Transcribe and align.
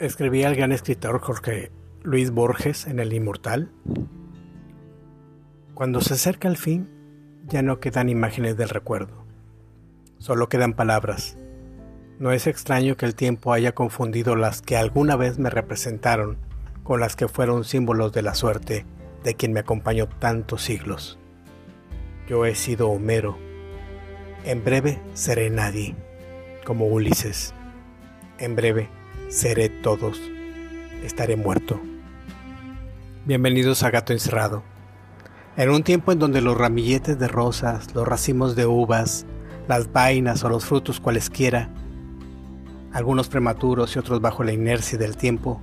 Escribía 0.00 0.48
el 0.48 0.56
gran 0.56 0.72
escritor 0.72 1.20
Jorge 1.20 1.70
Luis 2.02 2.30
Borges 2.30 2.86
en 2.86 3.00
El 3.00 3.12
Inmortal. 3.12 3.70
Cuando 5.74 6.00
se 6.00 6.14
acerca 6.14 6.48
el 6.48 6.56
fin, 6.56 6.88
ya 7.44 7.60
no 7.60 7.80
quedan 7.80 8.08
imágenes 8.08 8.56
del 8.56 8.70
recuerdo, 8.70 9.26
solo 10.16 10.48
quedan 10.48 10.72
palabras. 10.72 11.36
No 12.18 12.32
es 12.32 12.46
extraño 12.46 12.96
que 12.96 13.04
el 13.04 13.14
tiempo 13.14 13.52
haya 13.52 13.72
confundido 13.72 14.36
las 14.36 14.62
que 14.62 14.78
alguna 14.78 15.16
vez 15.16 15.38
me 15.38 15.50
representaron 15.50 16.38
con 16.82 16.98
las 16.98 17.14
que 17.14 17.28
fueron 17.28 17.64
símbolos 17.64 18.10
de 18.14 18.22
la 18.22 18.34
suerte 18.34 18.86
de 19.22 19.34
quien 19.34 19.52
me 19.52 19.60
acompañó 19.60 20.08
tantos 20.08 20.62
siglos. 20.62 21.18
Yo 22.26 22.46
he 22.46 22.54
sido 22.54 22.88
Homero. 22.88 23.36
En 24.46 24.64
breve 24.64 24.98
seré 25.12 25.50
nadie, 25.50 25.94
como 26.64 26.86
Ulises. 26.86 27.52
En 28.38 28.56
breve 28.56 28.88
seré 29.30 29.68
todos, 29.68 30.20
estaré 31.04 31.36
muerto. 31.36 31.80
Bienvenidos 33.26 33.84
a 33.84 33.90
Gato 33.90 34.12
Encerrado. 34.12 34.64
En 35.56 35.70
un 35.70 35.84
tiempo 35.84 36.10
en 36.10 36.18
donde 36.18 36.40
los 36.40 36.58
ramilletes 36.58 37.16
de 37.16 37.28
rosas, 37.28 37.94
los 37.94 38.08
racimos 38.08 38.56
de 38.56 38.66
uvas, 38.66 39.26
las 39.68 39.92
vainas 39.92 40.42
o 40.42 40.48
los 40.48 40.64
frutos 40.64 40.98
cualesquiera, 40.98 41.70
algunos 42.92 43.28
prematuros 43.28 43.94
y 43.94 44.00
otros 44.00 44.20
bajo 44.20 44.42
la 44.42 44.52
inercia 44.52 44.98
del 44.98 45.16
tiempo, 45.16 45.62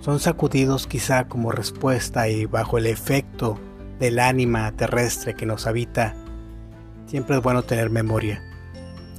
son 0.00 0.18
sacudidos 0.18 0.88
quizá 0.88 1.28
como 1.28 1.52
respuesta 1.52 2.28
y 2.28 2.46
bajo 2.46 2.78
el 2.78 2.86
efecto 2.86 3.60
del 4.00 4.18
ánima 4.18 4.72
terrestre 4.72 5.34
que 5.34 5.46
nos 5.46 5.68
habita, 5.68 6.16
siempre 7.06 7.36
es 7.36 7.42
bueno 7.42 7.62
tener 7.62 7.90
memoria 7.90 8.42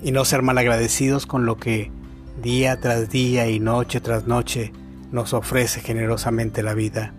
y 0.03 0.11
no 0.11 0.25
ser 0.25 0.41
malagradecidos 0.41 1.25
con 1.25 1.45
lo 1.45 1.55
que 1.55 1.93
día 2.41 2.79
tras 2.79 3.09
día 3.09 3.49
y 3.49 3.59
noche 3.59 3.99
tras 3.99 4.25
noche 4.25 4.71
nos 5.11 5.33
ofrece 5.33 5.81
generosamente 5.81 6.63
la 6.63 6.73
vida. 6.73 7.13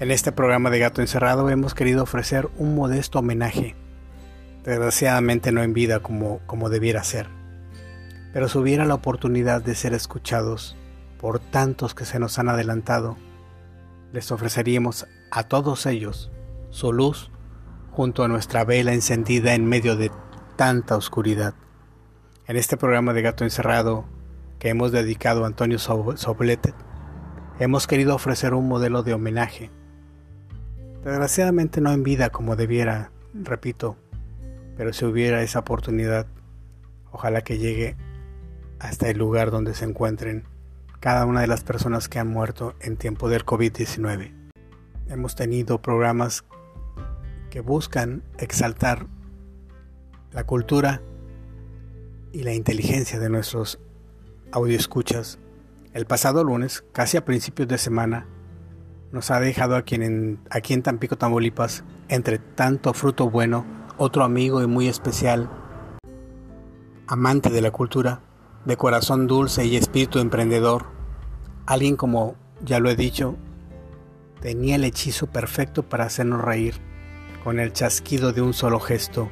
En 0.00 0.10
este 0.10 0.32
programa 0.32 0.70
de 0.70 0.78
Gato 0.78 1.00
Encerrado 1.00 1.50
hemos 1.50 1.74
querido 1.74 2.02
ofrecer 2.02 2.48
un 2.56 2.74
modesto 2.74 3.18
homenaje, 3.18 3.76
desgraciadamente 4.64 5.52
no 5.52 5.62
en 5.62 5.74
vida 5.74 6.00
como, 6.00 6.40
como 6.46 6.70
debiera 6.70 7.04
ser, 7.04 7.28
pero 8.32 8.48
si 8.48 8.58
hubiera 8.58 8.86
la 8.86 8.94
oportunidad 8.94 9.62
de 9.62 9.74
ser 9.74 9.92
escuchados 9.92 10.76
por 11.20 11.38
tantos 11.38 11.94
que 11.94 12.06
se 12.06 12.18
nos 12.18 12.38
han 12.38 12.48
adelantado, 12.48 13.16
les 14.12 14.32
ofreceríamos 14.32 15.06
a 15.30 15.44
todos 15.44 15.86
ellos 15.86 16.30
su 16.70 16.92
luz 16.92 17.30
junto 17.90 18.24
a 18.24 18.28
nuestra 18.28 18.64
vela 18.64 18.94
encendida 18.94 19.54
en 19.54 19.66
medio 19.66 19.96
de 19.96 20.10
tanta 20.56 20.96
oscuridad. 20.96 21.54
En 22.46 22.56
este 22.56 22.76
programa 22.76 23.12
de 23.12 23.22
Gato 23.22 23.44
Encerrado 23.44 24.06
que 24.62 24.68
hemos 24.68 24.92
dedicado 24.92 25.42
a 25.42 25.48
Antonio 25.48 25.80
Soblete, 25.80 26.72
hemos 27.58 27.88
querido 27.88 28.14
ofrecer 28.14 28.54
un 28.54 28.68
modelo 28.68 29.02
de 29.02 29.12
homenaje. 29.12 29.72
Desgraciadamente 31.02 31.80
no 31.80 31.90
en 31.90 32.04
vida 32.04 32.30
como 32.30 32.54
debiera, 32.54 33.10
repito, 33.34 33.96
pero 34.76 34.92
si 34.92 35.04
hubiera 35.04 35.42
esa 35.42 35.58
oportunidad, 35.58 36.28
ojalá 37.10 37.40
que 37.40 37.58
llegue 37.58 37.96
hasta 38.78 39.10
el 39.10 39.18
lugar 39.18 39.50
donde 39.50 39.74
se 39.74 39.84
encuentren 39.84 40.44
cada 41.00 41.26
una 41.26 41.40
de 41.40 41.48
las 41.48 41.64
personas 41.64 42.08
que 42.08 42.20
han 42.20 42.28
muerto 42.28 42.76
en 42.78 42.96
tiempo 42.96 43.28
del 43.28 43.44
COVID-19. 43.44 44.32
Hemos 45.08 45.34
tenido 45.34 45.82
programas 45.82 46.44
que 47.50 47.58
buscan 47.62 48.22
exaltar 48.38 49.08
la 50.30 50.44
cultura 50.44 51.02
y 52.30 52.44
la 52.44 52.54
inteligencia 52.54 53.18
de 53.18 53.28
nuestros 53.28 53.80
audio 54.52 54.76
escuchas, 54.76 55.38
el 55.94 56.04
pasado 56.04 56.44
lunes, 56.44 56.84
casi 56.92 57.16
a 57.16 57.24
principios 57.24 57.68
de 57.68 57.78
semana, 57.78 58.26
nos 59.10 59.30
ha 59.30 59.40
dejado 59.40 59.76
aquí 59.76 59.94
en, 59.94 60.40
aquí 60.50 60.74
en 60.74 60.82
Tampico, 60.82 61.16
Tamaulipas, 61.16 61.84
entre 62.08 62.38
tanto 62.38 62.92
fruto 62.92 63.30
bueno, 63.30 63.64
otro 63.96 64.24
amigo 64.24 64.62
y 64.62 64.66
muy 64.66 64.88
especial, 64.88 65.48
amante 67.06 67.48
de 67.48 67.62
la 67.62 67.70
cultura, 67.70 68.20
de 68.66 68.76
corazón 68.76 69.26
dulce 69.26 69.64
y 69.64 69.76
espíritu 69.76 70.18
emprendedor, 70.18 70.84
alguien 71.64 71.96
como 71.96 72.36
ya 72.62 72.78
lo 72.78 72.90
he 72.90 72.96
dicho, 72.96 73.36
tenía 74.40 74.76
el 74.76 74.84
hechizo 74.84 75.28
perfecto 75.28 75.82
para 75.82 76.04
hacernos 76.04 76.42
reír, 76.42 76.74
con 77.42 77.58
el 77.58 77.72
chasquido 77.72 78.34
de 78.34 78.42
un 78.42 78.52
solo 78.52 78.80
gesto. 78.80 79.30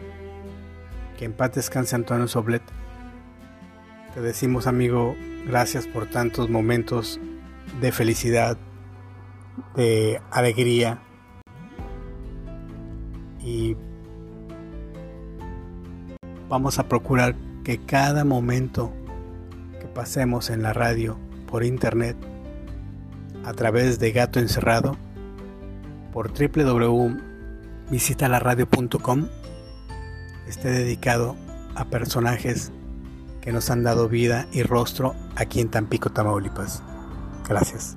Que 1.19 1.26
en 1.26 1.34
paz 1.34 1.53
descanse 1.53 1.94
Antonio 1.94 2.26
Soblet 2.26 2.62
te 4.15 4.21
decimos 4.21 4.66
amigo, 4.66 5.16
gracias 5.47 5.87
por 5.87 6.06
tantos 6.06 6.50
momentos 6.50 7.21
de 7.81 7.93
felicidad, 7.93 8.59
de 9.76 10.21
alegría. 10.31 11.00
Y 13.41 13.76
vamos 16.48 16.78
a 16.78 16.88
procurar 16.88 17.37
que 17.65 17.78
cada 17.78 18.25
momento 18.25 18.93
que 19.81 19.87
pasemos 19.87 20.50
en 20.50 20.62
la 20.62 20.72
radio, 20.72 21.19
por 21.47 21.65
internet, 21.65 22.16
a 23.44 23.53
través 23.54 24.00
de 24.00 24.12
Gato 24.12 24.38
Encerrado, 24.41 24.97
por 26.12 26.32
www.visitalaradio.com, 26.32 29.28
esté 30.48 30.71
dedicado 30.71 31.37
a 31.77 31.84
personajes 31.84 32.72
que 33.41 33.53
nos 33.53 33.71
han 33.71 33.83
dado 33.83 34.09
vida 34.09 34.47
y 34.53 34.62
rostro 34.62 35.15
aquí 35.37 35.61
en 35.61 35.71
Tampico, 35.71 36.11
Tamaulipas. 36.11 36.83
Gracias. 37.49 37.97